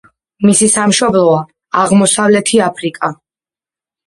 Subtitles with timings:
[0.47, 1.43] მისი სამშობლოა
[1.83, 3.13] აღმოსავლეთი აფრიკა.